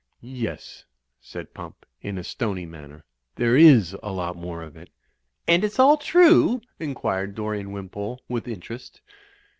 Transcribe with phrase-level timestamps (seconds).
[0.23, 0.85] ''Yes,"
[1.19, 3.05] said Pump, in a stony manner.
[3.35, 4.89] "There is a lot more of it."
[5.47, 8.99] "And it's all true?" inquired Dorian Wimpole, with interest.